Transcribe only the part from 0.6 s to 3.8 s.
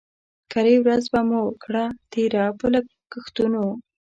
ورځ به مو کړه تېره په ګښتونو